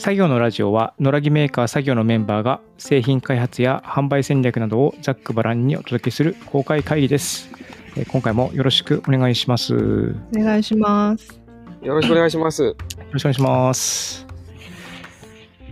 [0.00, 7.50] 作業のラジオは野良木メーカー作業のメンバーが製品開発や販売戦略などをざっくばらんにお届けする公開会議です。
[7.98, 9.74] えー今回もよろしくお願いします。
[9.74, 11.38] よお願いします。
[11.82, 12.74] よろしくお願いします。
[13.12, 14.26] ろしくお願いします。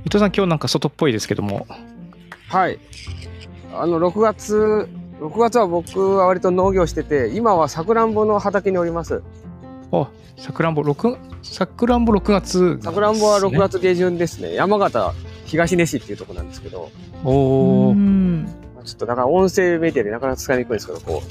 [0.00, 1.66] 伊藤さん、今日なんか外っぽいですけども。
[2.50, 2.78] はい。
[3.72, 4.90] あの、6月、
[5.22, 9.22] 6月は僕は割と農業してて、今はさくらんぼの畑におります。
[9.92, 13.56] あ、さくらんぼ6、さくらんぼ6月、さくらんぼは6。
[13.58, 14.54] 月下旬ですね。
[14.54, 15.14] 山形
[15.46, 16.90] 東根市っていうところなんですけど、
[17.24, 17.94] おー。
[17.94, 18.48] うん
[18.84, 21.28] ちょっとだから音声メディアでなかなか使いにくいんですけど、こう、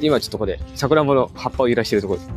[0.00, 2.30] 今ちょっとここでさくらんぼの葉っぱを揺らしてるところです。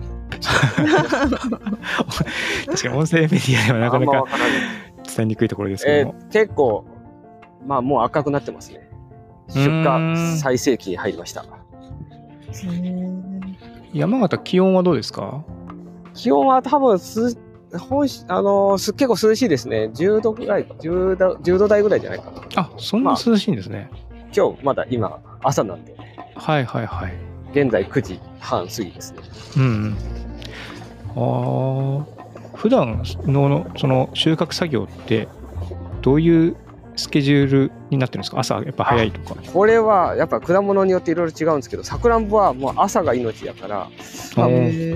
[2.66, 4.26] 確かに音声メディアではなかなか
[5.06, 6.20] 伝えにくいところですけえども。
[6.20, 6.86] ー結構、
[7.68, 8.90] まあもう赤くなってますね。
[9.50, 11.46] 出荷最盛期に入りました。
[13.94, 15.44] 山形、気温はどうですか？
[16.14, 17.38] 気温は多分す、
[17.90, 19.90] 本しあのーす結構涼しいですね。
[19.94, 22.42] 10度ぐらい、10度 ,10 度台ぐらいじゃないかな。
[22.56, 23.90] あ、そんな涼しいんですね。
[24.36, 25.96] 今日まだ今朝なんで、
[26.36, 27.14] はいはいはい。
[27.52, 29.20] 現在9時半過ぎですね。
[29.58, 29.98] うんうん。
[31.16, 32.58] ああ。
[32.58, 35.28] 普段のその収穫作業って
[36.02, 36.56] どういう
[36.96, 38.40] スケジュールになってるんですか？
[38.40, 39.42] 朝やっぱ早いとか。
[39.52, 43.90] これはやっぱ果物によっていろいろ違うんですけど、さくらんぼはもう朝が命やから、
[44.38, 44.96] まあへー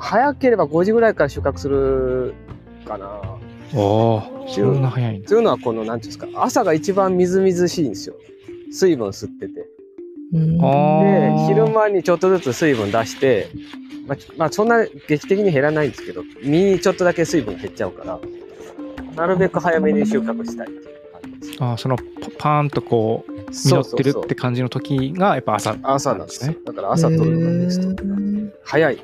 [0.00, 2.34] 早ければ5時ぐらいから収穫する
[2.86, 3.20] かな。
[3.74, 5.28] おお、そんな早いんだ。
[5.28, 5.38] とい。
[5.38, 6.10] うのはこの、なんてい。
[6.10, 7.86] うんですか、朝が一番みずみずしい。
[7.86, 8.14] んですよ。
[8.70, 9.66] 水分吸ってて。
[10.32, 13.48] でー、昼間にちょっとずつ水分出して、
[14.06, 15.88] まあ、まあ、そんな劇的に減らない。
[15.88, 18.18] んですけど、実にちょっとだけ水分減っちゃうから、
[19.16, 20.66] なるべく早めに収穫したい。
[20.66, 20.78] ってい。
[20.78, 21.62] う感じです。
[21.62, 22.02] あーそのパ
[22.38, 26.56] パーンとこう実ってるって感じの時がやっぱ朝朝なんですね。
[26.64, 28.02] だから朝取るのがベスト。
[28.64, 28.98] 早い。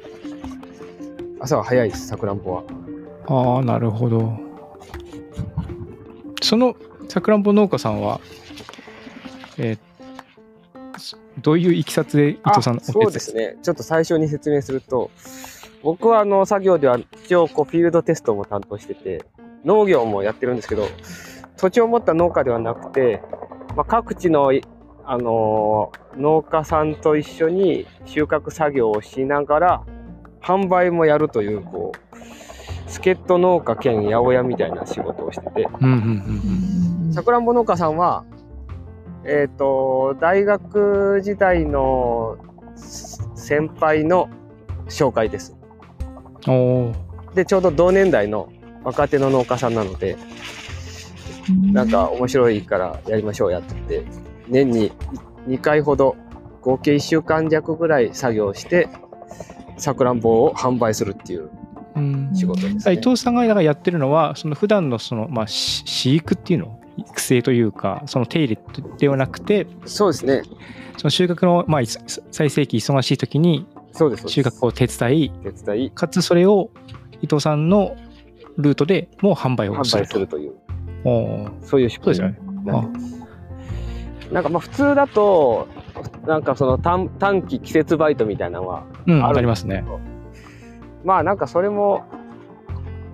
[1.41, 2.63] 朝は早いです、さくらんぼは。
[3.27, 4.39] ああなるほど
[6.43, 6.77] その
[7.09, 8.21] さくらんぼ農家さんは
[9.59, 9.79] えー
[10.99, 13.05] そどういういきさつで伊藤さんのお手伝い？
[13.05, 13.57] そうですね。
[13.63, 15.11] ちょっと最初に説明すると、
[15.83, 19.25] 僕はあの作業では一応こうフィールドテストも担当してて、
[19.65, 20.87] 農業もやってるんですけど、
[21.57, 23.23] 土地を持った農家ではなくて、
[23.75, 24.53] まあ、各地の、
[25.05, 29.85] あのー農家さんと一緒に収穫作業をしながら、
[30.43, 35.69] 販売もやるという、こう、助っ人農家兼八百屋みたいな仕事をしてて、
[37.13, 38.25] さくらんぼ農家さんは、
[39.25, 42.39] えっ、と、大学時代の
[43.35, 44.29] 先輩の
[44.89, 45.57] 紹介です。
[47.35, 48.51] で、ちょうど同年代の
[48.83, 50.17] 若手の農家さんなので、
[51.73, 54.05] なんか面白いからやりましょうやってて、
[54.49, 54.93] 年に
[55.47, 56.17] 2回ほど
[56.61, 58.89] 合計1週間弱ぐらい作業して、
[59.81, 61.51] さくらんぼを販売するっていう
[61.97, 62.31] うん。
[62.35, 63.03] 仕事です、伊ね。
[63.03, 66.81] 藤さんがだからやってるのはその普段のそのまあし飼育っていうの？
[66.97, 68.63] 育成というかその手入れ
[68.99, 70.43] ではなくてそうですね。
[70.99, 74.29] その収穫のまあい最盛期忙しい時にそうです。
[74.29, 76.71] 収穫を手伝い手伝い、かつそれを
[77.23, 77.97] 伊藤さんの
[78.59, 80.13] ルートでもう販売を販売すると。
[80.13, 80.55] するという、
[81.05, 81.65] おー。
[81.65, 82.93] そういう仕組みそうですよね。
[84.31, 85.69] なんかまあ普通だと、
[86.27, 89.85] なんかその短短期季節バイトみたいなのは、うんあるありますね。
[91.05, 92.05] まあなんかそれも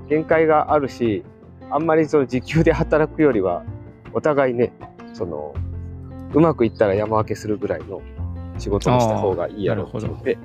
[0.08, 1.24] 限界があるし、
[1.70, 3.64] あんまりその時給で働くよりは、
[4.12, 4.72] お互いね、
[5.12, 5.54] その、
[6.32, 8.00] うまくいったら山分けするぐらいの
[8.58, 10.38] 仕事にした方がいいやろうと思って、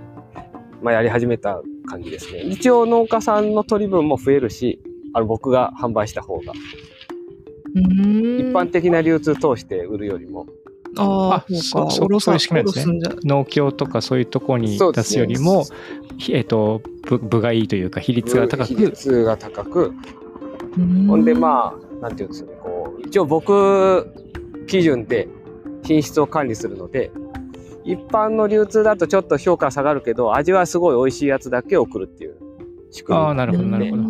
[0.82, 2.42] まあやり始めた感じですね。
[2.42, 4.82] 一応農家さんの取り分も増えるし、
[5.14, 6.54] あの僕が販売した方が、
[7.76, 10.48] 一一般的な流通通して売るよりも、
[10.98, 13.00] ああそそそういう仕組みなんですね。
[13.00, 13.16] ね。
[13.24, 15.66] 農協とかそういうところに出そうですよりも、
[16.18, 19.94] ひえっと部部がいいというか比率が高比く率が高く、
[21.08, 24.08] ほんでまあ、なんていうんですかね、こう、一応僕
[24.68, 25.28] 基準で
[25.84, 27.12] 品質を管理するので、
[27.84, 32.36] 一般の流通だとちょっと評価下がるけど、味はすごい美味しいやつだけ送るっていう
[32.92, 33.26] 仕組み。
[33.26, 34.04] ああなるほどなるほど。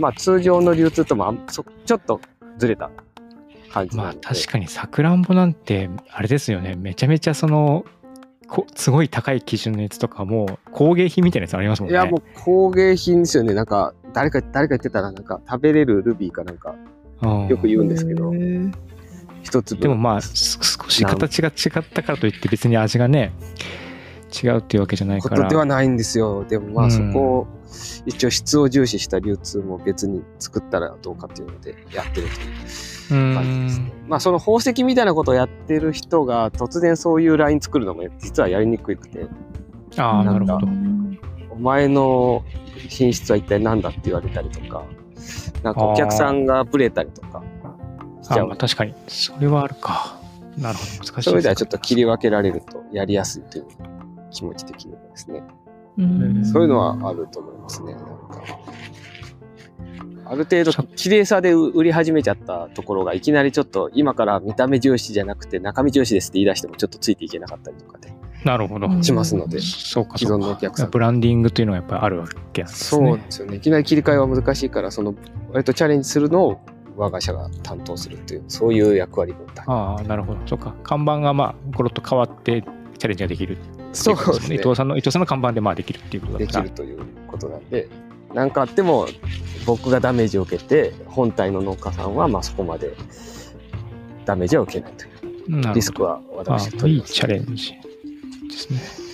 [0.00, 2.20] まあ通常の流通ともちょっと
[2.58, 2.90] ずれた
[3.74, 4.14] 感じなまあ。
[4.14, 7.84] 確かにさくらんぼなんてあれですよねめちゃめちゃその
[8.46, 13.54] こすごい高い基準のやつとかも工芸品みたいなやつありますもんねいやもう工芸品ですよね。
[13.54, 16.74] なんか、誰か、誰か言ってたら、なんか食べれるルビーかなんか、
[17.22, 18.32] うんよく言うんですけど
[19.42, 19.82] 一粒。
[19.82, 23.32] でもまあす少し形が違ったからといって別に味がね
[24.42, 26.44] 違うっていうわけじゃないからことではないんですよ。
[26.44, 27.46] でもまあうんそこを
[28.06, 32.28] 一応質を重視した流通も別に作ったらどうかっていうのでやってる
[33.08, 34.08] というう感じですねん。
[34.08, 39.26] まあその宝石みたいなことをやってる人が突然そういうライン作るのも実はやりにくくて、
[39.96, 40.68] ああなるほど
[41.50, 42.44] お前の
[42.88, 44.84] 品質は一体何だって言われたりとか、
[45.62, 47.42] なんかお客さんがブレたりとか
[48.22, 48.94] しちゃうあまあ、確かに。
[49.08, 50.18] それはあるか。
[50.58, 50.90] なるほど。
[50.90, 51.22] 難しい。
[51.22, 53.66] そういう意味ではちょっと切り分けられるとやりやすいという
[54.30, 55.42] 気持ち的にはですね。
[55.98, 57.94] うんそういうのはあると思いますね。
[57.94, 58.14] なんか
[60.26, 68.14] ある程度綺麗さで売り始めちゃったところがいきなりちょっと今から見た目重視じゃなくて中身重視ですって言い出してもちょっとついていけなかったりとかで
[68.44, 68.86] なるほど。
[68.86, 69.58] うんしますので。
[69.60, 73.16] そうか、既存のお客さんブランディングというのはやっぱりあるわけなんですそうね。
[73.16, 73.56] ですよね。
[73.56, 75.14] いきなり切り替えは難しいから、その
[75.50, 76.60] 割とチャレンジするのを
[76.96, 80.40] 我が社が担当するっていう、そういう役割も大ああ、なるほど。
[80.46, 80.74] そうか。
[80.82, 82.62] 看板がまあ、コロッと変わって
[82.98, 83.56] チャレンジができる
[83.94, 84.58] そうですね伊。
[84.58, 87.88] 藤さんの、伊藤さんの看板でまあできるっていうことだできるということなんで、
[88.34, 89.06] 何かあっても
[89.66, 92.94] 僕がダメージを受けて、本体の農家さんはまあそこまで
[94.24, 97.12] ダメージは受けないというリスクはあ私あいい取ります。
[97.14, 99.04] チャレンジですね。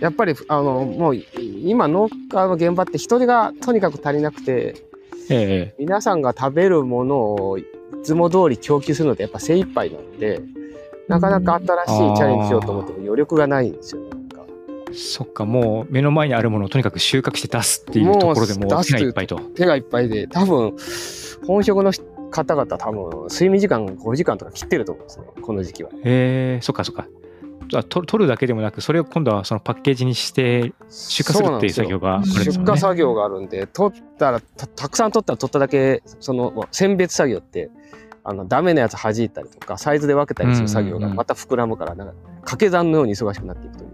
[0.00, 4.76] やっぱりあのもう今農家の現場って人手がとにかく足りなくて、
[5.28, 7.66] ええ皆さんが食べるものをい
[8.04, 10.40] つも通り供給するのでやっぱ精一杯なので、
[11.08, 14.10] なかなか新しいチャレンジしようと思っても余力がないんですよね。
[14.10, 14.44] なんか
[14.92, 19.38] そっか、もう目の前にあるものをとにかく収穫して出すっていうところでもう手がいっぱいと。
[19.54, 20.74] 手がいっぱいで、多分
[21.46, 21.92] 本職の
[22.30, 25.90] 方々多分睡眠時間5時間とか切ってると思うんですね、この時期は。
[26.04, 27.06] ええそっかそっか。
[27.88, 32.58] 取るだけでもなく、それを今度はそのパッケージにして出荷するっていう作業があるんです出。
[32.60, 37.70] 荷作業があるんで、取ったらた、たくさん取ったら取っただけ、その選別作業って、
[38.28, 43.90] あのダメなやつ弾いたりとか、サイズで分けたりする作業がまた膨らむから、なんか掛け算のように忙しくなっていくという。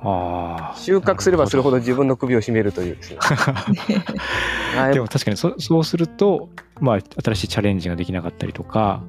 [0.00, 0.76] ああ。
[0.76, 1.76] 収穫すればするほど。
[1.76, 3.18] ど自分の首を絞めるというですね。
[4.76, 6.50] はいでも確かにそそうすると、
[6.80, 9.02] まあ、新しいチャレンジができなかったりとか、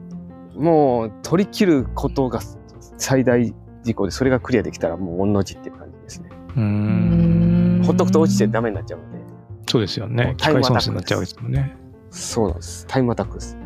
[0.56, 2.40] もう取り切ることが
[2.98, 3.54] 最大
[3.84, 6.30] 事項で、それがクリアできたらもう御の字っていう感じですね。
[6.56, 9.20] うーん、ほっとくと落ちてダメになっちゃうので。
[9.68, 10.36] そうですよね。
[10.38, 11.76] 機械損失になっちゃうですもんね。
[12.12, 12.86] そうなんです。
[12.88, 13.65] タイムアタックです。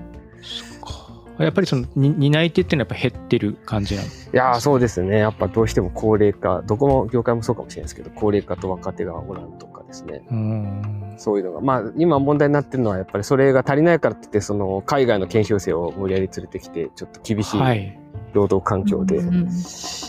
[1.43, 5.19] やっぱりそのに担い手っていうのはやっぱ減ってる感じなんですいやーそうですね。
[5.19, 10.23] やっぱどうしても高齢化、どこの業界もそうかもしれないですけど、高齢化と若手がおらんとかですね。
[10.29, 11.15] うーん。
[11.17, 11.61] そういうのが。
[11.61, 18.09] まあ、今問題になってるのは、やっぱりそれが足りないからって言って、その、海外の研修生を無理やり連れてきて、ちょっと厳しはいい。
[18.33, 19.49] 労働環境でうん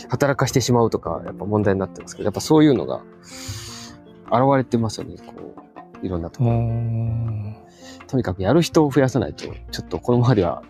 [0.09, 3.01] 働かしてしまうとか、やっぱ問題になってますけど、やっぱそういうのが
[4.27, 5.15] 現れてますよね。
[5.25, 5.33] こ
[6.03, 6.51] う、いろんなところ。
[6.51, 7.55] ん
[8.07, 10.61] とにかくやる人を増やさないと、ちょっとこのままでは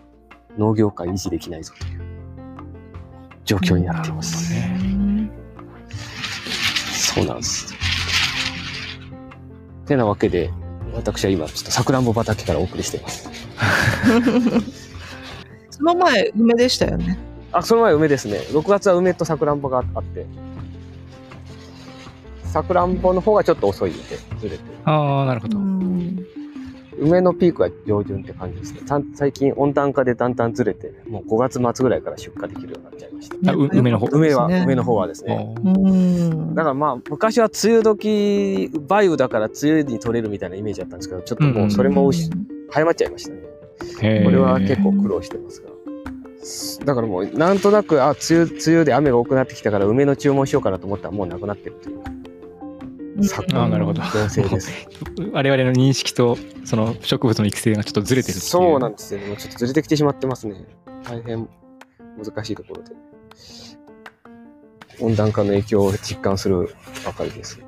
[0.58, 2.00] 農業界維持できないぞという
[3.44, 4.52] 状況になっています。
[4.52, 5.30] ね
[6.92, 7.74] そうなんです。
[9.86, 10.50] てなわけで、
[10.94, 13.28] 私は今、ちょっとさくらんぼ畑からお送りしています。
[15.70, 17.18] その前、梅でしたよね。
[17.52, 18.38] あ、その前梅ですね。
[18.50, 20.26] 6月は梅とさくらんぼがあって、
[22.44, 24.00] さくらんぼの方がちょっと遅いんで、
[24.40, 24.62] ずれて。
[24.84, 25.58] ああ、なるほど。
[27.02, 28.80] うん梅のピークは上旬って感じですね。
[29.14, 33.52] 最近温暖化でだんだんずれて、もう5月末ぐらいから出荷できるようになっちゃいました。
[33.52, 34.06] 梅の方。
[34.12, 35.54] 梅は、梅の方はですね。
[36.54, 42.30] だからまあ昔は梅雨時梅雨だから梅雨に取れるみたいなイメージだったんですけどちょっともうそれもし
[42.70, 43.40] 早まっちゃいましたね。
[44.24, 45.72] これは結構苦労してますが。
[46.84, 52.11] だからもうなんとなくあ梅雨梅雨で雨が多くなってきたから梅の注文しようかなと思ったらもうなくなってるという
[53.20, 54.02] 昨あーなるほど。
[54.02, 54.88] 情勢です。
[55.32, 58.50] 我々の認識とその植物の育成がちょっとずれてるっていう。
[58.50, 59.26] そうなんですよね。
[59.28, 60.64] もうちょっとずれてきてしまってますね。
[61.04, 61.48] 大変
[62.16, 62.90] 難しいところで。
[65.00, 67.60] 温暖化の影響を実感するばかりです。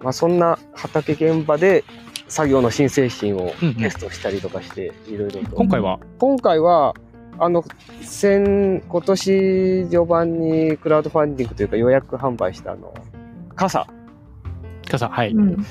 [0.00, 1.84] まあそんな畑現場で
[2.28, 5.56] 作業の新製品をテストしたりとかしていろいろと。
[5.56, 6.00] 今回は？
[6.18, 6.94] 今回は
[7.38, 7.64] あの
[8.02, 12.94] 先今年序盤にクラウドファンディングというか予約販売したあの
[13.54, 13.86] 傘
[14.90, 15.66] 傘はい、うん。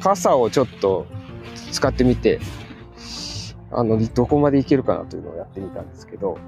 [0.00, 1.06] 傘をちょっと
[1.72, 2.40] 使ってみて
[3.70, 6.38] あのどこまでいけるかなというのをやってみたんですけど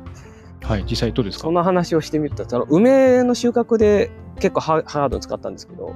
[0.62, 1.42] はい実際どうですか？
[1.42, 5.94] その話をしてみるとあの梅の収穫で結構ハハードに使ったんですけど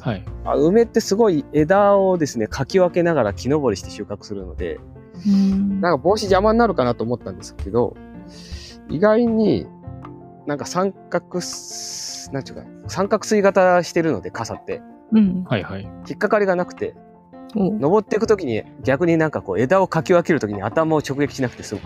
[0.00, 0.24] はい。
[0.44, 4.78] あ梅ってすごい枝をですねかき分けながら木登りして収穫するので
[5.26, 5.80] うん。
[5.80, 7.96] なんか帽子邪魔になるかなと思ったんですけど、
[8.88, 9.66] 意外に
[10.46, 14.80] なんか三角す、なんていうか、三角錐型してるので、傘って。
[15.12, 15.44] うん。
[15.44, 15.82] はいはい。
[16.08, 16.94] 引っかかりがなくて、
[17.56, 17.72] お。
[17.72, 21.80] 登っていくときに逆になんかこう枝をかき分けるときに頭を直撃しなくて済む。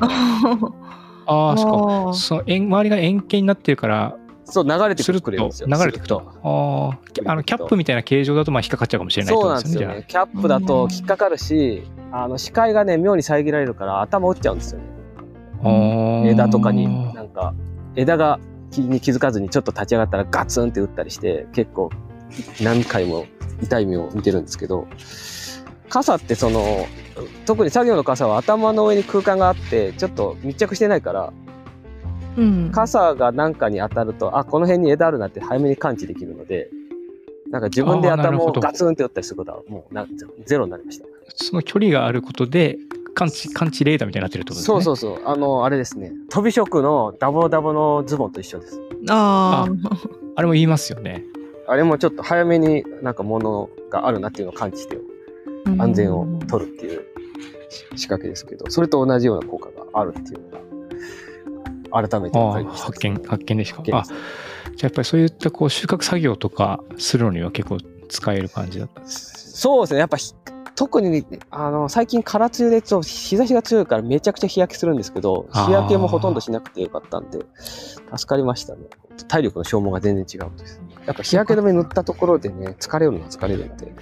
[1.27, 2.15] ああそっか。
[2.15, 5.69] その円周りが円形になってるからそう、流れてするとくるんですよ。
[5.69, 6.23] 流れてくと。
[6.43, 10.05] あーあのキャップみたいな形状だとまあ引っかかっちゃうかもしれないそうなんですよね。
[10.09, 14.87] キャップだと引っかかるし、あの視界がね、妙に遮られるから頭打っちゃうんですよね。
[16.29, 17.55] 枝とかになんか
[17.95, 18.41] 枝が
[18.73, 21.91] 木に気づかずにちょっと立ち上がったらガツンって打ったりして結構
[22.63, 23.27] 何回も
[23.63, 24.87] 痛い目を見てるんですけど
[25.89, 26.87] 傘ってその
[27.47, 31.33] 特に作業の傘は頭の上に空間があってちょっと密着してないから
[32.37, 32.71] うん。
[32.73, 36.71] 傘が何かに当たるとあこの辺に枝あるなって早めに感知できるので
[37.51, 40.07] なんか自分で頭をガツンって打ったりすることはもうな
[40.47, 41.05] ゼロになりました。
[41.35, 42.79] その距離があることで、
[43.15, 44.83] 感知、感知レーダーみたいになってるってことですね。
[44.83, 48.81] そうそうそうあのあれですね飛び職のダボダボのズボンと一緒です。
[49.11, 49.67] あ
[50.37, 51.25] あれも言いますよね。
[51.73, 54.99] あれもちょっと早めになんか物があるなっていうのを感知して
[55.79, 55.83] あ。
[55.85, 57.07] 安全を取るっていう
[57.97, 60.51] 仕掛けですけど、それと同じような効果があるっていうの
[61.91, 62.87] が改めて分かりました。
[62.89, 63.83] 発見、発見でしたか。
[63.85, 64.13] あじゃあ
[64.83, 67.79] やっぱりそういったこう収穫作業とかするのには結構
[68.11, 70.01] 使える感じだったんですそうですね。
[70.01, 70.35] やっぱひ
[70.75, 77.39] 特にあの最近空梅雨でちょ日差しが強いからめちゃくちゃ日焼けするんですけど日焼けもほとんどしなくてよかったんで
[78.15, 78.83] 助かりましたね。
[79.29, 80.82] 体力の消耗が全然違うとです。
[81.07, 83.93] やっぱ日焼け止め塗ったところでね疲れるのは疲れるんで、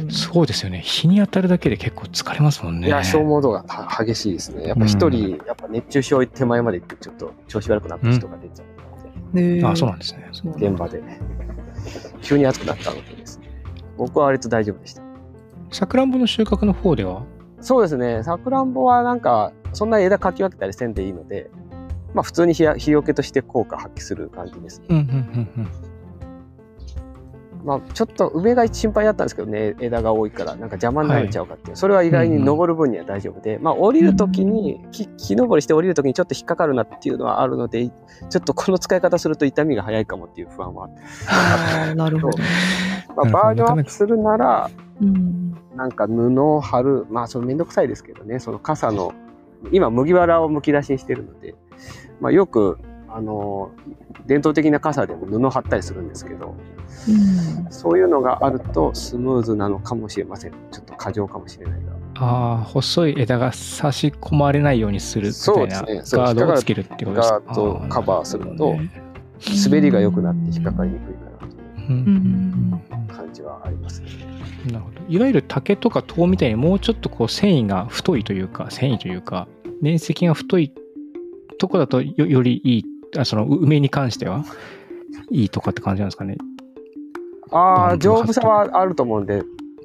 [0.00, 0.10] うん。
[0.10, 0.80] そうですよね。
[0.80, 2.88] 日に当たるだけで結構疲れますもんね。
[2.88, 4.66] いや消耗度がは激しいですね。
[4.66, 10.28] やっぱ一人、やっぱ熱中症手前まで行ってちょっと調子悪くなった人が出ちゃうので、へーあそうなんですね。
[10.56, 11.02] 現場で
[12.22, 13.48] 急に暑くなったのでですね
[13.96, 15.02] 僕は割と大丈夫でした。
[15.70, 17.24] さくらんぼの収穫の方では？
[17.60, 18.22] そうですね。
[18.22, 21.50] さくらんぼはなんか、そんな枝かき分けたりせんでいいので、
[22.14, 24.86] まあ普通に日や日よけとして効果発揮する感じですね。
[24.90, 25.68] うんうんうんうん。
[27.66, 31.76] まあちょっと梅が心配だったんですけどね、枝が多いから、なんか邪魔になっちゃうかっていう。
[31.76, 40.88] それは意外に登る分には大丈夫で、まあ降りるときに、木木登りして降りるときにちょっと引っかかるなっていうのはあるので、ちょっとこの使い方すると痛みが早いかもっていう不安は
[41.28, 42.38] あなるほど。
[43.16, 44.70] まあバージョンアップするなら、
[45.00, 45.58] うん。
[45.74, 49.12] なんか布を貼る、まあそれめんどくさいですけどね、その傘の、
[49.72, 51.56] 今麦わらをむき出しにしてるので、
[52.20, 52.78] まあよく、
[53.16, 53.70] あの、
[54.26, 56.54] 伝統的な傘でも布を貼ったりするんですけど、
[57.08, 57.12] う
[57.68, 57.72] ん。
[57.72, 60.52] そういうのがあるとスムーズなのかもしれません。
[60.70, 61.92] ちょっと過剰かもしれないが。
[62.18, 67.40] ああ、細い枝が差し込まれないようにするみたいなそうですねガードをつけるってことですか？
[67.46, 68.76] ガードをカバーすると
[69.64, 74.08] 滑りが良くなって引っかかりにくいかなといううんうん感じはありますね。
[74.66, 74.96] うんなるほど。
[75.08, 79.46] いわゆる竹とか塔みたいにもうちょっとこう繊維が太いというか、繊維というか、
[79.80, 80.72] 面積が太い
[81.58, 82.84] とこだとよよりいい、
[83.18, 84.44] あその梅に関しては？
[85.30, 86.36] いいとかって感じなんですかね？
[87.50, 89.42] ああ、丈夫さはあると思うんで、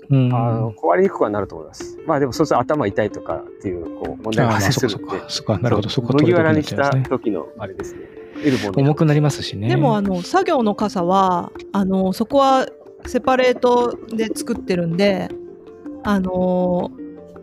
[0.09, 0.33] うん。
[0.33, 1.97] あの壊れにくくはなると思います。
[2.05, 5.29] まあでもそうすると頭痛いとかっていうこう問題が発生するんでそっかそっか。。
[5.29, 5.89] そっか、なるほど。
[5.89, 8.01] そこ麦わらに来た時のあれですね。
[8.75, 9.67] 重くなりますしね。
[9.67, 12.67] でもあの作業の傘はあのそこは
[13.05, 15.29] セパレートで作ってるんで
[16.03, 16.91] あの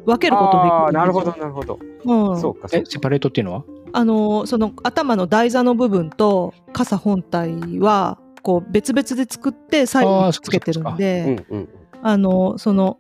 [0.07, 1.79] 分けることできるなるほど、なるほど。
[2.05, 3.65] うん、そうか、そうえ、セパレートっていうのは？
[3.93, 10.97] あのその頭の台座の部分と傘本体はこう別々で作って左右につけてるんか。
[10.97, 11.45] で。
[12.01, 12.99] あのその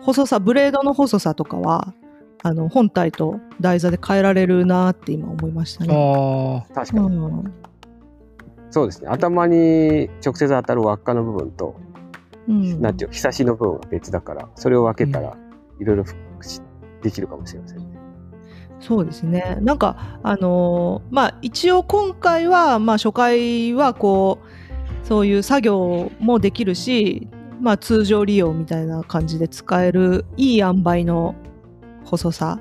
[0.00, 1.94] 細さブレードの細さとかは
[2.42, 5.94] あの本体と台座で変えられるなって今思いましたね。
[5.94, 7.16] あ確かに。
[7.16, 7.54] うん
[8.70, 9.08] そうですね。
[9.08, 11.74] 頭に直接当たる輪っかの部分と、
[12.48, 15.36] うんなんていうか、ひさしの部分は別だから、それを分けたら、
[15.80, 16.04] いろいろ
[17.02, 17.99] できるかもしれませんね。
[18.80, 19.58] そうですね。
[19.60, 27.28] なんかあのーまあ一応今回はまあ初回はこうそういう作業もできるし、
[27.60, 31.34] まあ通常利用みたいな感じで使えるいい塩梅の
[32.04, 32.58] 細さ、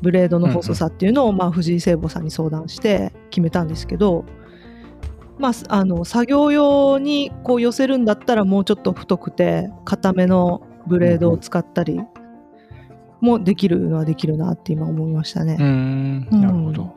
[0.00, 4.24] ブレードの細さっていうのをまあ藤井聖母さんに相談して決めたんですけど、
[5.38, 12.00] まああの作業用にこう寄せるんだったらもうちょっと太くて硬めのブレードを使ったり
[13.22, 15.56] もできるのはできるなって今思いましたね。
[15.58, 15.62] あ。
[15.62, 16.28] うーん。
[16.30, 16.96] うんなるほど。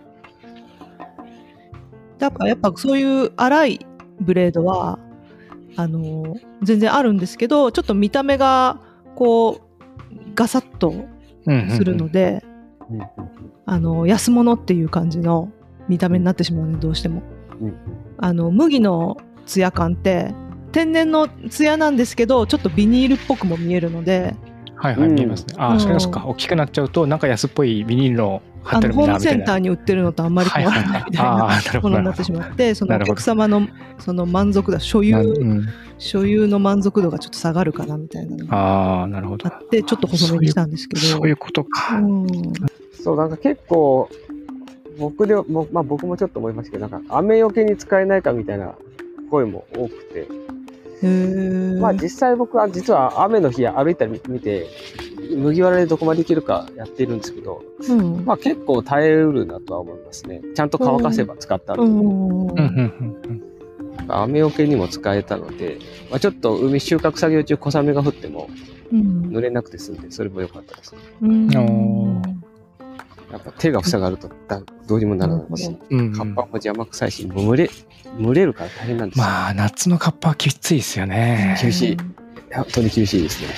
[2.17, 3.86] だからやっぱそういう粗い
[4.20, 5.00] ブレードは
[5.75, 8.79] あの全然あるんですけどちょっと見た目が
[9.15, 10.94] こうガサッと
[11.75, 12.44] するので、
[12.89, 13.05] うんうん
[13.67, 15.51] あの安物っていう感じの
[15.88, 17.24] 見た目になってしまうねどうしても
[17.60, 17.75] うんうん
[18.20, 19.17] あの麦の
[19.48, 20.36] ツヤ感って
[20.72, 24.36] 天然のツヤなんですけどちょっとビニールっぽくも見えるので
[24.86, 25.56] はいはい、うん見えますね。
[25.58, 26.25] ああ、うんそれがそっか。
[26.25, 29.38] 大きくなっちゃうと、なんか安っぽいビニールの貼ってあるあのホームみたいな。
[29.38, 31.89] センターに売ってるのとあんまり変わらないみたいあなあ、なるほど。
[31.89, 33.68] ものになってしまってそのお客様の
[34.00, 39.62] その満足度所有なうん所有の満足度がちょっと下がるかなみたいなのがああ、なるほどあ。
[39.63, 41.98] ってちょっと細めにしたんですけどそういうことか。
[41.98, 42.27] うん
[43.01, 44.10] そう、なんか結構、
[44.98, 48.74] 僕でも、まあ僕もちょっと思いましたけど、なんか雨よけに使えないかみたいな
[49.30, 50.27] 声も多くて、
[51.80, 54.68] まあ実際僕は実は雨の日歩いたり見て、
[55.36, 58.25] 麦わらでどこまでいけるかやってるんですけど、うん。
[58.25, 60.42] まあ結構耐えうるなとは思いますね。
[60.56, 61.84] ちゃんと乾かせば使ったんで。
[61.84, 62.48] うん。
[62.48, 63.56] うん
[64.08, 65.80] 雨よけにも使えたので、
[66.12, 68.50] まあ、ちょっと海収穫作業中小雨が降っても
[68.92, 69.30] うん。
[69.32, 71.00] 濡れなくて済んで、それも良かったですね。
[73.32, 77.70] やっぱ手が塞がるとだどうにもならないし、うんカッパも邪魔くさいし、もう蒸れ、
[78.22, 79.25] 蒸れるから大変なんですよ。
[79.25, 81.58] まあ、夏のカッパはきついですよね。
[81.62, 81.98] 厳しい
[82.53, 83.50] 本当に厳しいですね。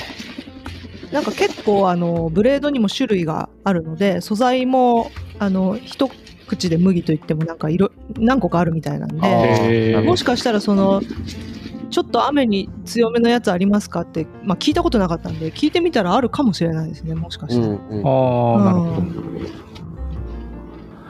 [1.11, 6.09] なんか結構あのブレードにも種類があるので素材もあの一
[6.47, 11.01] 口で麦といってもなんかいろ何個かあるみたいなんでもしかしたらその
[11.97, 18.05] ちょっと雨に強めのやつありますかって、まあ、聞いたことなかったんで聞いてみたらあるかもしれないですねもしかしたら、うんうん。
[18.05, 19.57] ああ、なるほど。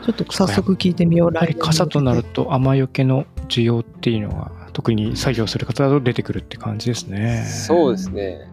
[0.05, 7.43] ちょっと早速聞いてみようやはり来傘となると雨よけの需要っていうのが特に作業する方だと出てくるって感じですね。
[7.43, 8.49] そうですね。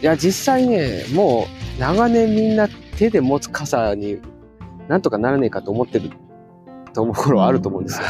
[0.00, 4.18] いや、実際ね、もう長年みんな手で持つ傘に
[4.86, 6.10] なんとかならねえかと思ってる
[6.94, 8.06] と思う頃はあると思うんですよ。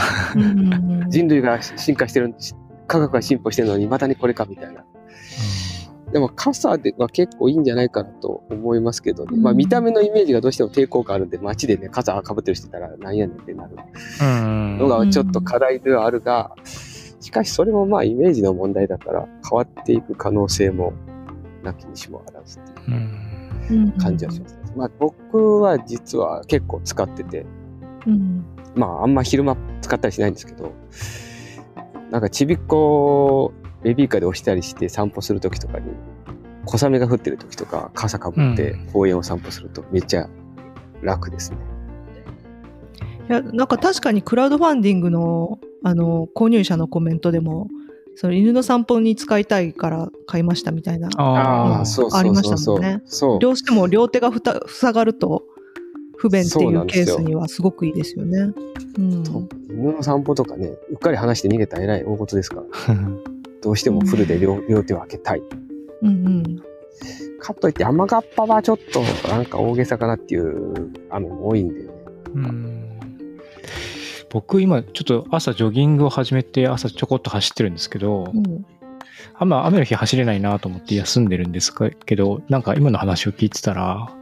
[1.08, 2.34] 人類が進化してる、
[2.86, 4.84] 科学が進歩してるのに、またにこれかみたいな。
[6.12, 9.38] でも傘では結構いいんじゃないかなと思いますけどね。
[9.38, 13.76] まあうん見た目のイメージがどうしても抵抗感あるんで、街でね、傘かぶってる人いたらなんやねんってなる
[14.20, 14.78] うん。
[14.78, 16.54] のがちょっと課題ではあるが、
[17.20, 20.92] しかしそれもまあイメージの問題だから変わっていく可能性も
[21.62, 22.96] なきにしもあらずっていう
[23.70, 24.58] うんうん感じはします。
[24.76, 27.46] まあ僕は実は結構使ってて、
[28.06, 30.72] うんまああんま昼間使ったりしないんですけど、
[32.12, 35.90] なんかちびっこベビーカーで押したりして散歩するときとかに、
[36.66, 40.28] 小雨が降ってるときとか傘かぶってうん公園を散歩するとめっちゃ
[41.00, 41.56] 楽ですね。
[43.30, 47.68] いやなんか確かにクラウドファンディングのあの購入者のコメントでも
[48.14, 52.70] その犬の散歩に使いたいから買いましたみたいなああ、りました。
[52.70, 53.38] もんねそう。
[53.38, 55.44] どうしても両手がふた塞がると
[56.22, 58.38] 不便ってそいうケースにはすごくいいですよね。
[58.96, 62.94] うん犬の散歩とかね、うっかり離して逃げたらえらい大事ですから、
[63.60, 65.42] どうしてもフルで両両手を開けたい。
[66.02, 66.62] うんうん
[67.40, 71.88] かといって雨がっぱはちょっとなんか大げさかなっていう雨も多いんでね。
[72.34, 72.88] うん
[74.30, 78.64] 僕今ちょっと朝ジョギングを始めて朝ちょこっと走ってるんですけど、うん
[79.34, 81.72] 雨雨の日走れないなと思って休んでるんです
[82.06, 84.12] けどなんか今の話を聞いてたら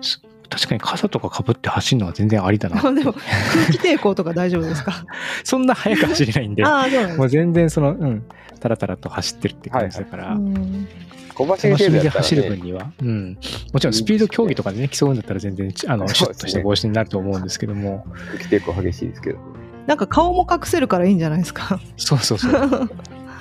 [0.00, 3.24] す確かに傘とかかぶって走るのは全然ありだな でも空
[3.72, 5.04] 気抵抗とか大丈夫ですか？
[5.44, 6.64] そんな速く走れないんで。
[6.64, 8.22] ああそうもう全然そのうん。
[8.58, 10.88] タラタラと走ってるって感じだから、うん。
[11.34, 13.38] 小走り楽しみで程度やったら走る分ね、には、うん、
[13.74, 18.06] もちろんスピード競技とかでね競うんだったら全然あのシュッとした帽子になると思うんですけども。
[18.32, 19.38] 空気抵抗激しいですけど。
[19.86, 21.78] なんか顔も隠せるからいいんじゃないですか？
[21.98, 22.52] そうそうそう。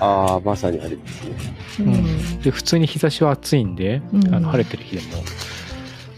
[0.02, 1.34] ああ、まさにあれですね。
[1.80, 2.39] うん。
[2.41, 4.36] で普通に日差しは暑いんで、うん。
[4.36, 5.24] あの晴れてる日でも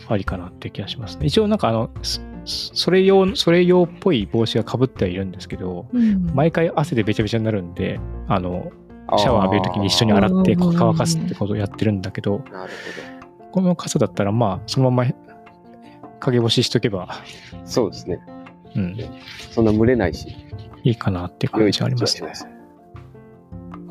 [0.09, 1.27] ありかなっていう気がしますね。
[1.27, 8.71] 一応なんかあのそそれ用それ用っぽい帽子がかぶってはいるんですけどうん毎回汗でべちゃべちゃになるんであの
[9.17, 12.71] シャワー浴びるときに一緒に洗ってうん乾かすってことをやってるんだけどなる
[13.51, 15.11] この傘だったらまあそのまま
[16.19, 17.09] 陰干ししとけば。
[17.65, 18.19] そうですね。
[18.75, 18.97] うん、
[19.51, 20.35] そんな蒸れないし。
[20.83, 22.31] いいかなって感じはありますね。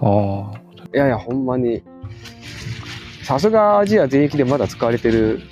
[0.00, 0.60] ああ
[0.94, 1.82] いやいや、ほんまに。
[3.22, 5.42] さすがアジア全域でまだ使われてる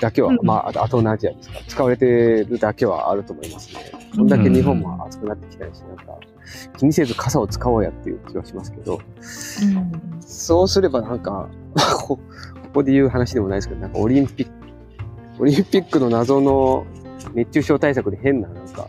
[0.00, 1.58] だけは、うんまあ、あと東南アジアですか。
[1.68, 3.92] 使われてるだけはあると思いますね。
[4.16, 6.18] こんだけ日本も暑くなってきたし、なんか、
[6.78, 11.48] 気にせず傘を使おうやっていう気がしますけど、うんそうすればなんか、
[12.06, 12.20] ここ
[12.74, 14.52] こで言う話でもないですけど、なんかオリンピック、
[15.42, 16.86] オリンピックの謎の
[17.34, 18.88] 熱中症対策で変な、なんか、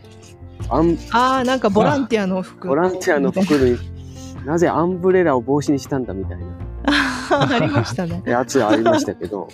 [0.70, 3.78] ああなんかボランティアの服ボランティアの服に、
[4.46, 6.46] なぜアンブレラを帽子にしたんだみたいな
[7.56, 8.22] ありましたね。
[8.26, 9.48] やつありましたけど、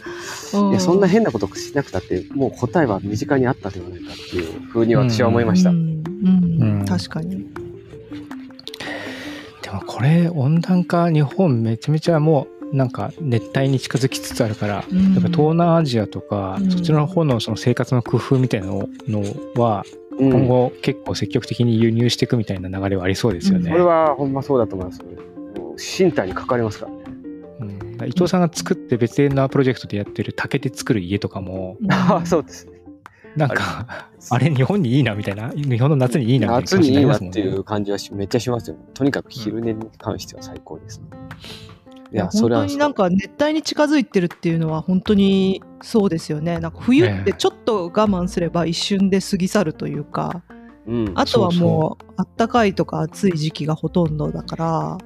[0.53, 5.69] ういや、そんな変なことしなくたって、もう答えは身近にあったではないかっていうふうに私は思いました。
[5.69, 7.45] うんうんうん確かに。
[9.61, 19.23] でもこれ温暖化日本めちゃめちゃもうなんか熱帯に近づきつつあるから、うんやっぱ東南アジアとか、うんそっちの方のその生活の工夫みたいなのの
[19.61, 19.83] は
[20.19, 23.71] うん今後結構積極的に輸入していくみたいな流れはありそうですよね。
[23.71, 25.01] これはほんまそうだと思います。
[25.03, 26.91] もう身体に関わりますから
[28.05, 32.65] 伊藤さんが作って別なプロジェクトでやってる竹で作る家とかもああ、そうです。
[32.67, 32.73] ね。
[33.35, 35.49] なんかあれ日本にいいなみたいな？
[35.49, 38.77] 日本の夏にいいなみたいな夏にいいなっていう感じはしめっちゃしますよ。
[38.93, 41.05] とにかく昼寝に関しては最高ですね。
[42.11, 46.59] いいやや、それは本当になんか熱帯に近づいてるっていうのは本当にそうですよね。
[46.59, 50.41] なんか冬ってちょっと我慢すれば一瞬で過ぎ去るというか、
[50.87, 52.05] うん、あとはもう。
[52.19, 54.97] あったかいとか暑い時期がほとんどだから、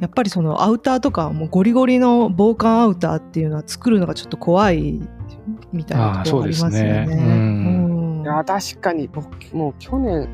[0.00, 5.00] やっぱりそのアウターとかはもうゴリゴリの防寒アウターっていうのは作るのがちょっと怖い
[5.72, 7.04] みたいなところありますよね。
[7.06, 8.08] うですねうん
[8.44, 10.28] 確かに僕、もう去年、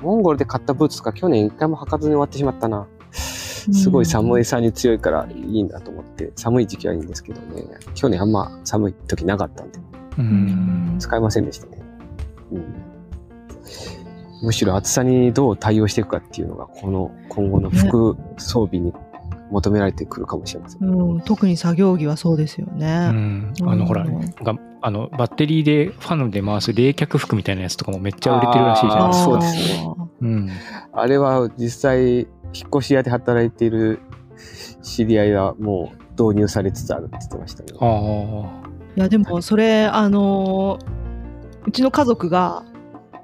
[0.00, 2.86] モンゴルで買ったブーツとか去年一回も履かずに終わってしまったな。
[3.10, 7.64] すごい寒いさに強いからいいなと思って、寒い時期はいいんですけどね。
[7.94, 9.78] 去年あんま寒い時なかったんで、
[10.18, 10.96] うん。
[10.98, 11.82] 使いませんでしたね。
[12.52, 12.74] うん、
[14.42, 18.92] むしろ暑さにどう対応していくかっていうのが、この今後の服装備に
[19.50, 20.84] 求められてくるかもしれません。
[20.84, 23.08] うん、特に作業着はそうですようね。
[23.08, 29.24] ん、あのほら、うんがあのバッテリーでファンで回す冷却服みたいなやつとかもめっちゃ売れてるらしいじゃないですか。
[29.24, 30.50] そうですねうん、
[30.92, 32.26] あれは実際、引っ
[32.74, 34.00] 越し屋で働いている
[34.82, 37.68] 知り合いはもう導入されつつあるって言ってましたね。
[37.80, 40.98] ああ、いやでもそれあのー
[41.66, 42.64] うちの家族が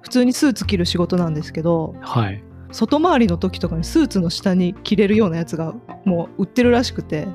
[0.05, 2.45] 普通にスーツ着る仕事なんですけどはい。
[2.71, 7.27] 外回りの時とかにスーツの下に着れるようなやつがもう売ってるらしくて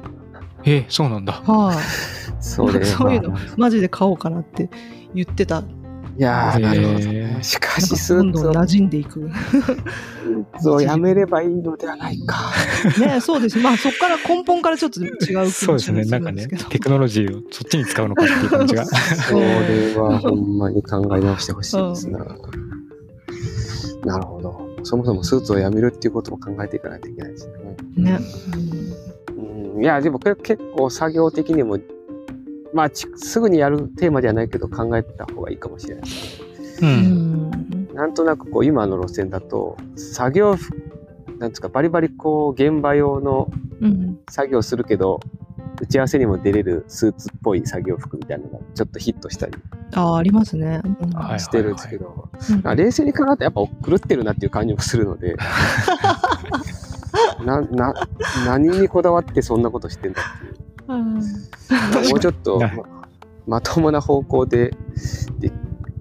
[0.65, 1.41] えそうなんだ。
[1.45, 1.77] はい、
[2.43, 4.69] それはそういうのマジで買おうかなって
[5.15, 5.63] 言ってた
[6.19, 12.51] いやー、なるほどしかしスーツを馴染んでいくスーツをやめればいいのではないか。
[12.99, 16.03] ねそうですまあそこから根本からちょっと違う気そうですね。
[16.03, 18.85] なんかねテクノロジーをそっちに使うのかっていう感じが。
[18.85, 22.19] それはほんまに考え直してほしいですな。
[24.05, 24.69] なるほど。
[24.83, 27.47] そもそもスーツをやめるっていうことも考えていかないといけないです
[27.95, 28.11] ね。
[28.11, 28.19] ね、
[29.75, 31.79] うん、いや、でもこれ結構作業的にも、
[32.73, 36.03] まあ、ちすぐにやるテーマではないけど考えた方がいいかもしれない。
[36.81, 36.85] う。
[36.85, 40.75] うんんなんとなくこう今の路線だと、作業服、
[41.39, 43.51] なんですか、バリバリこう現場用の
[43.81, 45.19] うん作業するけど、
[45.81, 49.53] 打ち合わせにも出れるスーツっぽい作業服みたいなのがちょっとヒットしたり
[49.93, 52.29] ああありますね、うんはいしてるんですけど、
[52.75, 55.35] 冷静に考えたらやっぱ狂ってるなっていう感じもするので、
[57.45, 57.93] な、な、
[58.45, 60.48] 何にこだわってそんなことしてんだっていう。
[60.89, 61.21] うんも
[62.15, 62.83] うちょっとはいま
[63.47, 64.73] まともな方向で
[65.39, 65.51] で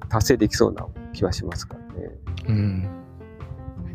[0.09, 2.11] 達成できそうな気はしますからね。
[2.49, 2.89] うん。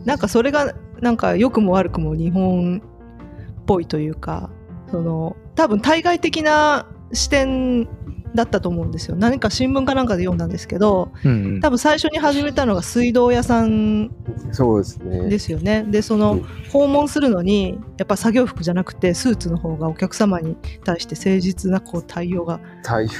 [0.05, 4.49] なんかそれがなんか良くも悪くも日本っぽいというか
[4.91, 7.87] その多分対外的な視点
[8.35, 9.15] だったと思うんですよ。
[9.15, 11.59] 何か新聞かなんかで読んだんですけどうん。
[11.61, 14.11] 多分最初に始めたのが水道屋さん
[14.51, 15.29] そうですね。
[15.29, 15.83] ですよね。
[15.87, 16.43] でそのうん。
[16.71, 22.59] 訪問するのにやっぱ作業服じゃなくてスーツの方がお客様に対して誠実なこう対応が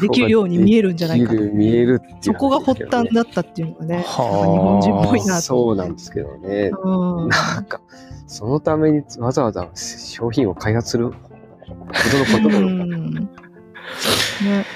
[0.01, 5.41] できるように見えるんじゃないかできる見えるっていうそこが発端だったっていうのがね日本人っぽいなと。
[5.41, 6.71] そうなんですけどね。
[6.83, 7.29] うん。
[7.29, 7.81] なんか、
[8.27, 11.13] そのためにわざわざ商品を開発するほ
[12.41, 13.02] どのことうなのか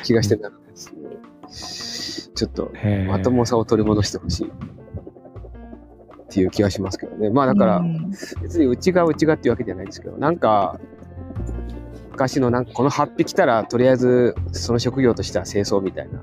[0.04, 2.32] 気がしてならないですね。
[2.36, 2.72] ちょっと、
[3.08, 4.48] まともさを取り戻してほしい。
[4.48, 4.50] っ
[6.30, 7.30] ていう気がしますけどね。
[7.30, 10.80] まあだからう、ん別にうちがうちがっていうわけじゃないですけど、なんか、
[12.12, 16.20] 昔のなんかこの8匹来たらとりあえずその職業としては清掃みたいな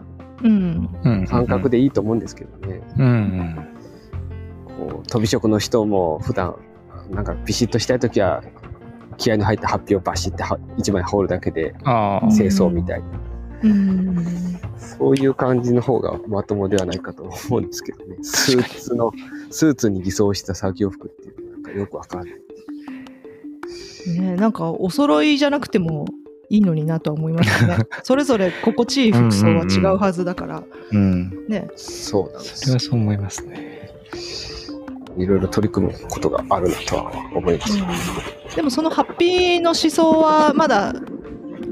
[1.28, 2.82] 感覚でいいと思うんですけどね。
[2.98, 3.68] うんうん。
[4.76, 6.56] こう飛び職の人も普段
[7.10, 8.42] なんかビシッとしたい時は
[9.18, 11.74] 気合の入った発表をバシッては一枚羽織るだけで。
[11.80, 13.23] 清掃みたいな、うん
[14.98, 17.66] そういう感じの方がまともではないかと思うん。
[17.66, 18.16] ですけどね。
[18.22, 19.12] スーツの、
[19.50, 21.62] スーツに偽装した作業服っていうのはなん。
[21.62, 22.34] かよくわからない。
[24.20, 24.52] ね、なん。
[24.52, 26.06] かお揃いじゃなくても
[26.50, 27.78] いいのになとは思いますね。
[28.02, 31.46] それぞれ心地いい服装は違うはずだから、うん。
[31.48, 31.68] ね。
[31.76, 32.42] そうなん。
[32.42, 32.80] ですそれは。
[32.80, 33.74] そう思いますね。
[35.16, 37.78] いろいろ取り組むことがあるなとは思います。
[38.56, 40.92] でもそのハッピーの思想はまだ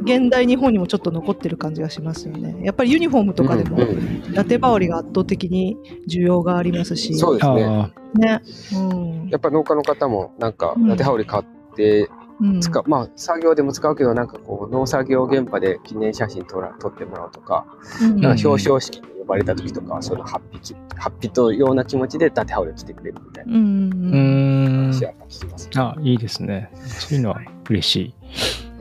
[0.02, 2.56] 現代日本にもちょっと残ってる感じがしますよね。
[2.64, 5.76] やっぱりユニフォームとかでもうんうんラテ羽織が圧倒的に
[6.08, 7.64] 需要がありますし、そうですね。
[7.64, 8.40] あね。
[8.74, 11.44] うんやっぱ農家の方もなんかうんラテ羽織買っ
[11.76, 12.08] て
[12.40, 17.66] うん使う、まあ作業でも使うけどなんかこう農作業現場で記念写真撮ら撮ってもらうとか、
[18.02, 23.52] うんなんか表彰式に呼ばれた時とかはそのハッピーハッピーとような気持ちでラテ羽織を着てくれるみたいな。
[23.52, 26.70] 話は聞きます、あ、いいですね。
[26.74, 28.14] そういうのは嬉しい。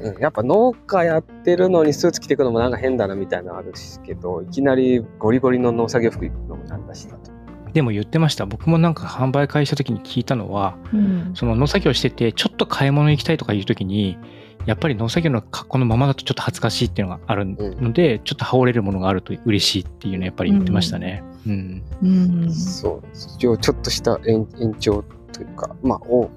[0.01, 7.31] うんやっぱ農家やってるのにスーツ着てくのもなんか変だなみたいなのあるしけどいきなりゴリゴリの農作業服行くのもなんだしだと。
[7.73, 8.45] でも言ってました。
[8.45, 14.17] 僕もなんか販売会した時に聞いたのは、うんその農作業してて、ちょっと買い物行きたいとかいう時に、
[14.65, 21.23] やっぱり農作業の格好のままだとちょっと恥ずかしいっていうのがあるので、ちょっと羽織れるものがあると嬉しいっていうのやっぱり言ってましたね。
[21.47, 21.83] うん。
[22.03, 26.29] うんそう一応ちょっとした延延長というかまあを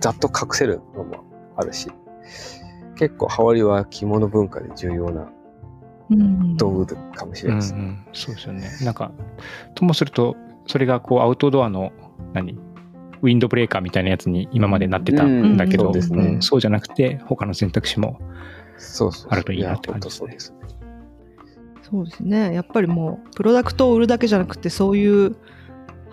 [0.00, 1.24] ざっと隠せるのも
[1.56, 1.88] あるし
[2.96, 5.30] 結構羽織は着物文化で重要な
[6.10, 7.80] うん道具かもしれうん、うないですね。
[7.80, 8.06] ん。
[8.12, 8.70] そうですよね。
[8.82, 9.10] なんか、
[9.74, 11.92] ともすると、それがこうアウトドアの、
[12.34, 12.58] 何？
[13.22, 18.20] ウィンドブレーカーみたいなやつに今までなってたんだけど、うんそうそうじゃなくて、他の選択肢も
[19.28, 20.58] あるといいなって感じですねそうですね。
[21.82, 22.54] そうですね。
[22.54, 25.36] やっぱりもう、プロダクトを売るだけじゃなくて、そういう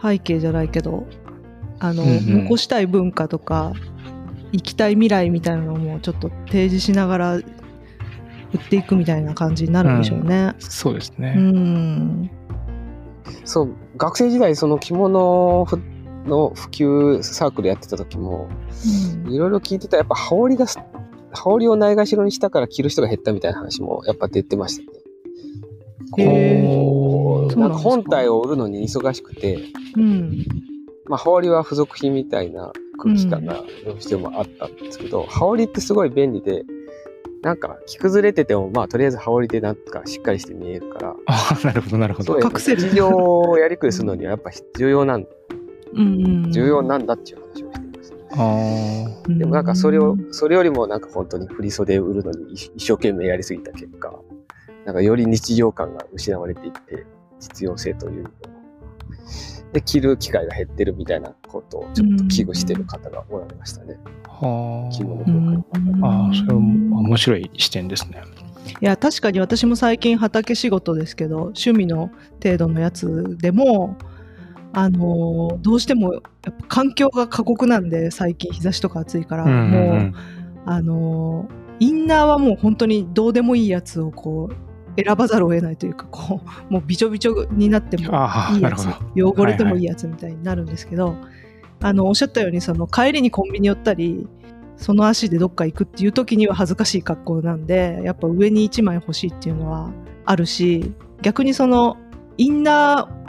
[0.02, 1.08] 背景じゃないけど、
[1.80, 3.74] あの、うんうん残したい文化とか
[4.52, 7.44] 行きたい未来みたいなのもちょっと提示しながら売
[8.58, 10.54] っていくみたいな感じになるんでしょうね。
[10.60, 11.32] そうですうね。
[11.34, 12.30] ん。
[13.46, 15.66] そう、学生時代、その着物
[16.26, 18.50] の普及サークルやってた時も、
[19.28, 20.80] いろいろ聞いてたやっぱ羽織がす、
[21.32, 25.00] 羽織をないがしろにしたから着る人が減ったみたいな話もやっぱ出てましたね。
[26.12, 29.60] こう、なんか本体を売るのに忙しくて、
[29.96, 30.46] うん。
[31.06, 36.64] まあ、羽織は付属品みたいな空気感がどうしてもあったんですけど、羽織ってすごい便利で、
[37.42, 42.40] なんか着崩れてても、まあ、とりあえず羽織でなんかしっかりして見えるから、ああ、なるほど、なるほど。
[42.40, 45.28] 隠せる日常をやりくりするのにはやっぱ重要なん、うん。
[45.94, 48.16] 重要なんだっていう話をしていました。
[48.34, 54.14] あうんでもなんかそれを、それよりもなんか本当に振り袖を売るのに一一生懸命やりすぎた結果、
[54.86, 57.06] なんかより日常感が失われていって、
[57.40, 58.32] 実用性というのを
[59.74, 63.98] で、着る機会が減ってるみたいなことをちょっと危惧してる方がおられましたね。
[64.26, 64.46] あ。
[64.46, 64.90] は
[66.02, 66.08] あ。
[66.08, 68.22] ああ、それは面白い視点ですね。
[68.80, 73.98] いや確かに私も最近畑仕事ですけど趣味の程度のやつでも
[74.74, 80.16] あのーどうしてもやっぱ環境が過酷なんで最近日差しとか暑いから、うんうんうもうん
[80.66, 88.04] あのーインナーはもう本当にどうでもいいやつをこう選ばざるを得ないというかこうもうびちょびちょになっても
[88.54, 88.88] いいやつ。
[89.16, 91.16] 汚れてもいいやつみたいになるんですけど、
[91.82, 94.28] あのおっしゃったようにその帰りにコンビニ寄ったり
[94.78, 99.92] その足でどっか行くっていう時には恥ずかしい格好なんでやっぱ上に1枚欲しいっていうのは
[100.26, 101.98] あるし逆にその
[102.38, 103.21] インナー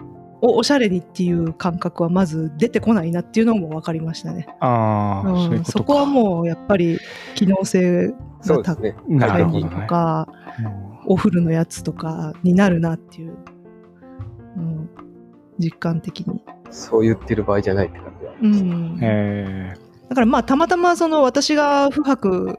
[0.42, 4.46] をおしゃれにっていう感覚はまず出てこないなっていうのも分かりましたね。
[4.60, 5.72] ああ、うんそういうことか。
[5.78, 6.98] そこはもうやっぱり
[7.34, 8.08] 機能性
[8.44, 9.86] が高いとどね。
[9.86, 10.28] か、
[11.06, 13.36] お風呂のやつとかになるなっていう、
[14.56, 14.90] うん、
[15.58, 16.42] 実感的に。
[16.70, 18.32] そう言ってる場合じゃないって感じは。
[18.42, 19.74] うん、え
[20.08, 22.58] だからまあたまたまその私が不白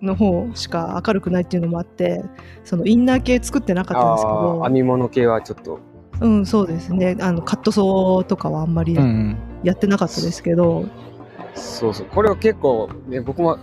[0.00, 2.22] の方しか明るくないっていうのもあって
[2.62, 5.80] そのインナー系作ってなかったんですけあどあ、編み物系はちょっと、
[6.20, 8.96] うんそうですねあのカットソーとかはあんまり。
[9.64, 10.84] やってなかったですけど、
[11.54, 12.06] そうそう。
[12.06, 13.58] これを結構、ね、僕も、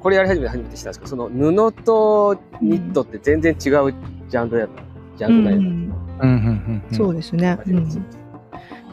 [0.00, 4.82] これやり始めて初めて知ったんですけど、その布とニットって全然違うジャンルやった。
[5.18, 6.96] ジャうンルなんやん、うんうんうん。
[6.96, 7.88] そうですね、うん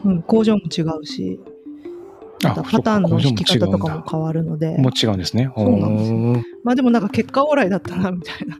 [0.04, 1.40] うん、工場も違うし
[2.42, 5.50] またパターンの引き方とかも変わるのでもう違うんですね。
[5.56, 8.56] そうなんですよまあでもなんか結果オーライだったなみたいな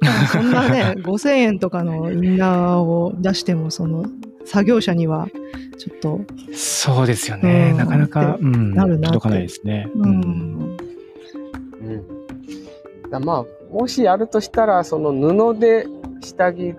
[0.00, 4.06] なんかそんなね 5000円とかのインナーを出してもその
[4.44, 5.28] 作業者には
[5.78, 6.20] ちょっと
[6.52, 7.70] そうですよね。
[7.72, 9.88] うんなかなか、うん、なるなって届かないですね。
[9.94, 10.78] うん、
[11.80, 12.20] うん。
[13.10, 15.86] だまあ、もしやるとしたら、その布で
[16.20, 16.72] 下着、イ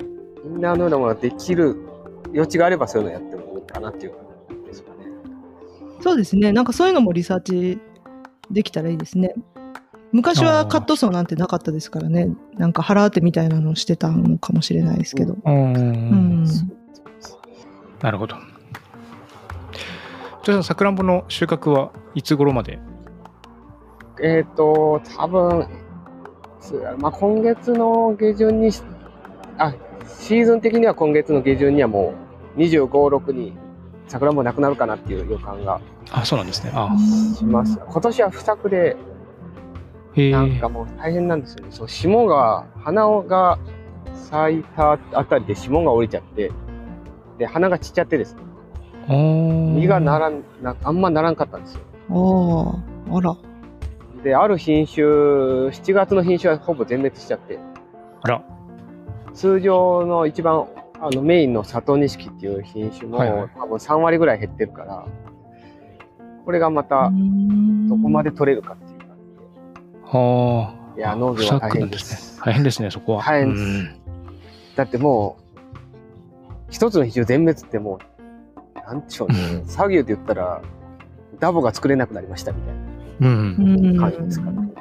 [0.48, 1.76] ンナーのようなものができる
[2.34, 4.31] 余地があればそういうのやってもいいかなっていう感じですかね。
[6.02, 6.52] そうですね。
[6.52, 7.80] なんかそういうのもリサーチ
[8.50, 9.34] できたらいいですね。
[10.12, 12.30] 昔はカットソーなんてなかったですからね。
[12.58, 16.46] なんか腹当てみたいなのしてたのかもしれないですけど、うんうん
[18.02, 18.36] なるほど。
[20.44, 22.80] じゃあ、さくらんぼの収穫はいつ頃まで？
[24.24, 25.68] えっ、と、多分、
[26.60, 28.82] すまあ、今月の下旬にし、
[29.60, 29.76] あ、
[30.08, 32.16] シーズン的には今月の下旬にはも
[32.58, 33.54] う25、6に
[34.08, 35.80] 桜もなくなるかなっていう予感が
[36.12, 36.71] あ、そうなんですね。
[36.74, 36.89] あ
[37.38, 37.80] します。
[37.80, 38.97] 今年は不作で。
[40.15, 41.71] なんかもう大変なんですよね。
[41.71, 43.58] そう、霜が、花が
[44.13, 46.52] 咲いたあたりで霜が降りちゃって、
[47.38, 48.41] で、花が散っちゃってですね、
[49.08, 51.82] 実実がならん、なあんまならんかったんですよ。
[53.10, 53.38] あああら
[54.21, 57.58] で、ある品種、7月の品種はほぼ全滅しちゃって、
[58.21, 58.43] あら。
[59.34, 60.67] 通常の一番
[61.00, 65.06] あのメインの佐藤錦っていう品種も、はいはい多分3割ぐらい減ってるから、
[66.46, 67.12] これがまた
[67.90, 70.92] どこまで取れるかっていう感はあ。
[70.92, 72.40] じで、いや、農業は大変です。
[72.44, 73.24] 大変ですね、そこは。
[73.24, 74.02] 大変ですうん
[74.76, 75.60] だってもう、
[76.70, 78.00] 一つの品種全滅っても
[78.76, 80.62] う、なんでしょうね、作業で言ったら、
[81.40, 82.76] ダボが作れなくなりましたみたい
[83.22, 83.94] うん。
[83.96, 84.74] な感じですから、ね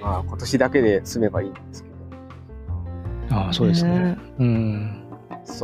[0.00, 1.88] まあ今年だけで済めばいいんですけ
[3.30, 3.36] ど。
[3.36, 4.16] ああ、そうですね。
[4.38, 4.95] うん。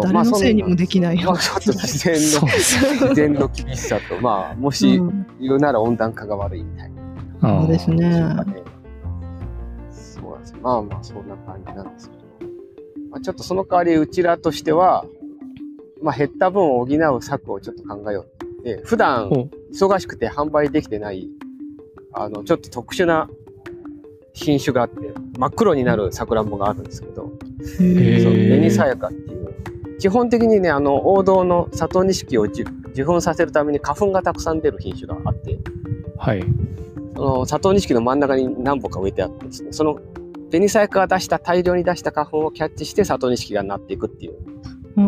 [0.02, 2.46] 誰のせいにもできないよまあ、ちょっと自然の。
[2.48, 6.92] 自然の厳しさと、まあ、もしうん言うなら温暖化が悪いみたい
[7.40, 7.60] な。
[7.60, 8.12] そうですね。
[8.12, 10.58] そうなんですよ。
[10.62, 12.22] まあまあ、そんな感じなんですけど。
[13.10, 15.04] まあ、ちょっとその代わり、うちらとしては、
[16.00, 18.42] まあ、減った分を補う策をちょっと考えようって。
[18.62, 21.28] で普段、ほ忙しくて販売できてない、
[22.12, 23.28] あの、ちょっと特殊な
[24.32, 27.32] 品種があって、真っ黒になるさくらんぼがあるんですけど、
[27.76, 29.41] 紅さやかっていう。
[30.02, 32.64] 基本的にね、あの、王道の佐藤錦を受
[33.04, 35.60] 粉させるために花粉がたくさん出る品種があって、
[36.18, 36.44] はい。
[37.14, 40.00] その佐藤錦の真ん中に何本か植えてあってですね、その
[40.50, 44.32] 紅細工が出した大量に出した花粉をキャッチして佐藤錦がなっていくっていう、
[44.96, 45.02] そ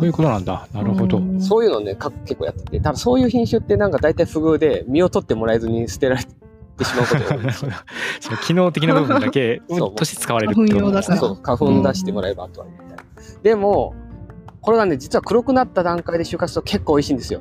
[0.00, 0.68] ういうことなんだ。
[0.72, 1.18] なるほど。
[1.18, 7.52] うんそういうのをね、か結構やってて、ただそういう品種ってなんか大体不遇で、実を取ってもらえずに捨てられてしまうことが。
[8.20, 13.03] その機能的な部分だけそうとして使われるってことそう、花粉出してもらえばあとはみたいな。
[13.42, 13.94] でも、
[14.60, 17.40] これがね、実は黒くなった段階で収穫すると結構美味しいんですよ。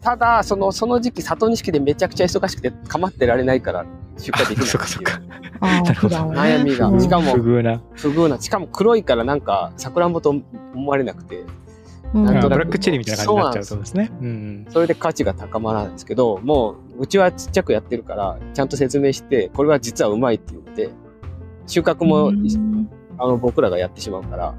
[0.00, 3.86] ただ、その、その時期、里錦でめちゃくちゃ忙しくて構ってられないから
[4.18, 5.20] 出荷できないそっかそっか。
[5.62, 7.80] 悩みがうんしかも不遇な。
[7.94, 8.40] 不遇な。
[8.40, 10.34] しかも黒いからなんか、さくらんぼと
[10.74, 11.44] 思われなくて、
[12.12, 14.12] うんなんとなくブラックチェリーみたいな感じになっちゃうそうですね。
[14.20, 14.66] うん。
[14.68, 20.90] それで価値が高まらないんですけど、もう、うちはちっちゃくやってるから、ちゃんと説明して、これは実はうまいって言って、
[21.66, 24.54] 収穫も、うんあの、僕らがやってしまうから、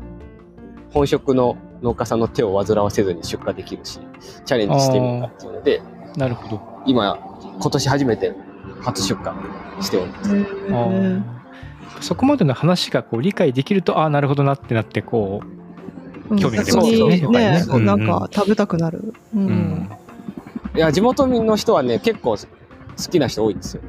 [0.91, 3.99] 本職の農家さんの手を煩わせずに出荷できるし、
[4.45, 5.81] チャレンジしてみたっていうので、
[6.15, 6.61] なるほど。
[6.85, 7.17] 今、
[7.59, 8.33] 今年初めて
[8.81, 10.23] 初出荷しておりま
[12.01, 12.07] す。
[12.07, 15.41] そこまでの話がこう理解できると、ああ、なるほどなってなって、こ
[16.29, 19.13] うん興味が出ますよね逆にやっぱりねなんか食べたくなる。
[19.35, 19.89] うう、うんん。
[20.75, 23.81] いや、地元民の人はね、結構好きな人多いんですよ。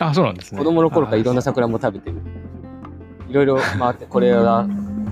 [0.00, 0.58] あそうなんですね。
[0.58, 2.16] 子供の頃からいろんなあ桜も食べてる。
[3.28, 4.66] いろいろ回って、これが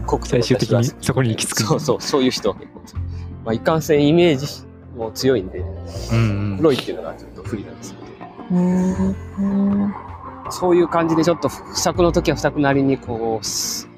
[0.06, 1.62] 濃くて最終的にそこに行き着く。
[1.62, 2.80] そうそう、そういう人は結構。
[3.44, 4.46] まあ、いかんせんイメージ
[4.96, 6.56] も強いんで、うんうん。
[6.58, 8.06] 黒いっていうのがちょっと不利なんですけど。
[8.50, 9.94] うん
[10.50, 13.88] そういう感じでちょっと不作の時は不作なりにこう、す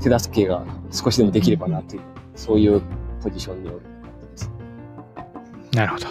[0.00, 2.02] 手助けが少しでもできればなという、
[2.34, 2.80] そういう
[3.22, 3.80] ポジションにおる。
[5.72, 6.06] なるほど。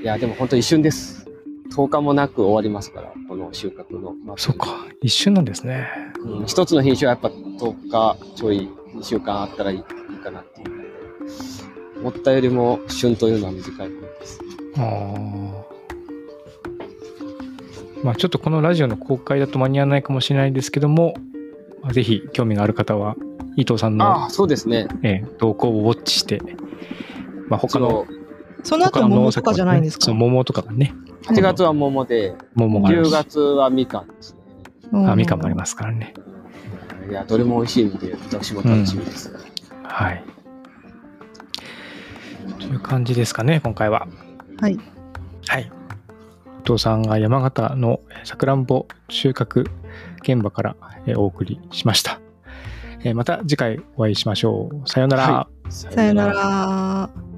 [0.00, 1.26] いや、でも本当一瞬です。
[1.74, 4.14] 10日もなく終わりますから、この収穫の。
[4.24, 4.86] まあそっか。
[5.02, 5.88] 一瞬なんですね。
[6.18, 9.82] うん、一つの品種はやっぱ10日ちょい、2週間あったらいい
[10.22, 10.76] かなっていう。
[12.00, 14.40] 思ったよりも旬というのは短い方です。
[14.76, 15.66] ああ。
[18.04, 21.14] まあちょっとこのラジオの公開だと間に合わないかもしれないですけども、
[21.82, 23.16] まあぜひ興味がある方は、
[23.56, 24.86] 伊藤さんの、ああ、そうですね。
[25.02, 26.40] ええ動向をウォッチして、
[27.48, 28.06] まあ他の、
[28.62, 30.12] その後桃とかじゃないんですか？
[30.12, 30.94] 桃とかがね、
[31.28, 34.38] 8月は桃で、10桃があるし、月はみかんですね。
[34.92, 36.14] うんあみかんもありますからね。
[37.10, 39.32] いや、どれも美味しいので、私も楽しみです。
[39.82, 40.24] はい。
[42.60, 44.06] という感じですかね、今回は。
[44.60, 44.78] はい。
[45.48, 45.62] はい。
[45.62, 49.66] 伊藤さんが山形のさくらんぼ収穫
[50.22, 52.20] 現場からえーお送りしました。
[53.04, 54.88] えーまた次回お会いしましょう。
[54.88, 55.22] さようなら。
[55.32, 57.35] はさよなら。